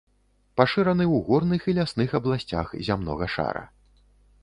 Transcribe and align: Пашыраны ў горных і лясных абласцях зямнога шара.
Пашыраны 0.61 1.03
ў 1.09 1.17
горных 1.27 1.69
і 1.73 1.77
лясных 1.81 2.09
абласцях 2.23 2.67
зямнога 2.89 3.33
шара. 3.39 3.63